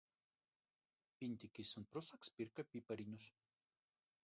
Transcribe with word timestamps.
Pintiķis 1.19 1.75
un 1.81 1.87
prusaks 1.93 2.33
pirka 2.39 2.67
pipariņus. 2.73 3.31